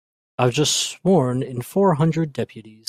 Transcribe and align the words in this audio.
I've 0.39 0.53
just 0.53 0.75
sworn 0.75 1.43
in 1.43 1.61
four 1.61 1.93
hundred 1.93 2.33
deputies. 2.33 2.79